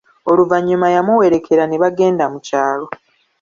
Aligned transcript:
Oluvanyuma 0.29 0.87
yamuwerelera 0.95 1.63
nebagenda 1.67 2.23
mu 2.33 2.39
kyalo. 2.47 2.85